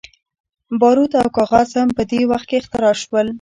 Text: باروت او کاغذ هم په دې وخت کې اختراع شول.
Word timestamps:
باروت 0.79 1.13
او 1.21 1.27
کاغذ 1.37 1.69
هم 1.79 1.89
په 1.97 2.03
دې 2.11 2.19
وخت 2.31 2.45
کې 2.49 2.57
اختراع 2.61 2.95
شول. 3.01 3.27